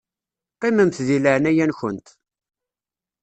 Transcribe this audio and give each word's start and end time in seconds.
Qqimemt 0.53 0.97
di 1.07 1.17
leɛnaya-nkent. 1.23 2.07